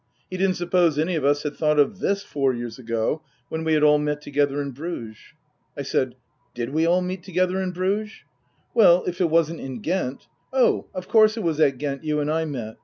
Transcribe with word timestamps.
He 0.31 0.37
didn't 0.37 0.55
suppose 0.55 0.97
any 0.97 1.13
of 1.15 1.23
us 1.23 1.43
had 1.43 1.55
thought 1.55 1.77
of 1.77 1.99
this 1.99 2.23
four 2.23 2.55
years 2.55 2.79
ago 2.79 3.21
when 3.49 3.63
we 3.63 3.75
had 3.75 3.83
all 3.83 3.99
met 3.99 4.19
together 4.19 4.59
in 4.59 4.71
Bruges. 4.71 5.17
I 5.77 5.83
said," 5.83 6.15
Did 6.55 6.71
we 6.71 6.87
all 6.87 7.03
meet 7.03 7.21
together 7.21 7.61
in 7.61 7.69
Bruges?"" 7.69 8.23
Well, 8.73 9.03
if 9.05 9.21
it 9.21 9.29
wasn't 9.29 9.59
in 9.59 9.79
Ghent. 9.81 10.25
Oh 10.51 10.87
of 10.95 11.07
course 11.07 11.37
it 11.37 11.43
was 11.43 11.59
at 11.59 11.77
Ghent 11.77 12.03
you 12.03 12.19
and 12.19 12.31
I 12.31 12.45
met. 12.45 12.77